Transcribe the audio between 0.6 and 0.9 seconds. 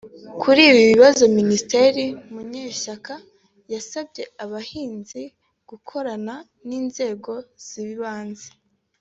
ibi